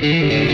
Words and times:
Mm-hmm. 0.00 0.49